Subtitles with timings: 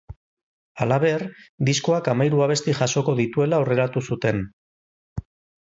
[0.85, 1.25] Halaber,
[1.69, 4.45] diskoak hamahiru abesti jasoko dituela aurreratu zuten.